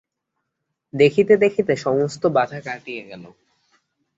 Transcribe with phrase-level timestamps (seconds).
[0.93, 3.23] দেখিতে দেখিতে সমস্ত বাধা কাটিয়া গেল।